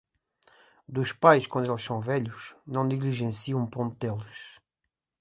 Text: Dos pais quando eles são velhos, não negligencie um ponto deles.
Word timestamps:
Dos 0.95 1.11
pais 1.13 1.45
quando 1.45 1.69
eles 1.69 1.83
são 1.83 2.01
velhos, 2.01 2.55
não 2.65 2.83
negligencie 2.83 3.53
um 3.53 3.67
ponto 3.67 3.95
deles. 3.97 4.59